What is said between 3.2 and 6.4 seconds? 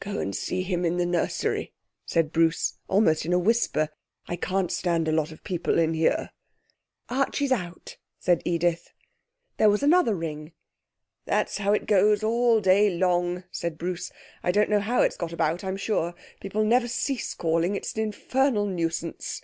in a whisper. 'I can't stand a lot of people in here.'